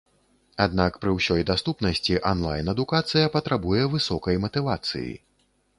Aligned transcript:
Аднак 0.63 0.95
пры 1.03 1.11
ўсёй 1.17 1.41
даступнасці 1.51 2.19
анлайн-адукацыя 2.31 3.31
патрабуе 3.39 3.83
высокай 3.95 4.35
матывацыі. 4.49 5.11